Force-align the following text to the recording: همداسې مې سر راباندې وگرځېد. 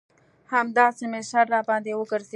همداسې 0.53 1.05
مې 1.11 1.21
سر 1.31 1.45
راباندې 1.53 1.91
وگرځېد. 1.95 2.29